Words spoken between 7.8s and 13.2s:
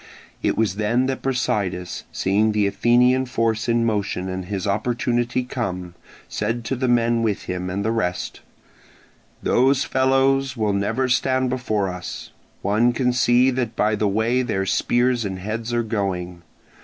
the rest: "Those fellows will never stand before us, one can